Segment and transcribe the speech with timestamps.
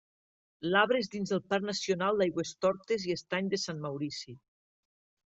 [0.67, 4.35] L'arbre és dins el Parc Nacional d'Aigüestortes i Estany de Sant Maurici.